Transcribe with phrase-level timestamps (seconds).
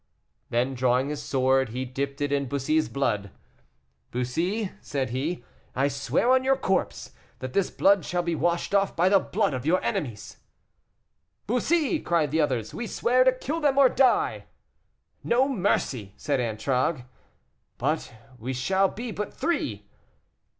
[0.49, 3.29] Then, drawing his sword, he dipped it in Bussy's blood.
[4.09, 8.95] "Bussy," said he, "I swear on your corpse, that this blood shall be washed off
[8.95, 10.37] by the blood of your enemies."
[11.45, 14.45] "Bussy," cried the others, "we swear to kill them or die."
[15.23, 17.01] "No mercy," said Antragues.
[17.77, 19.85] "But we shall be but three."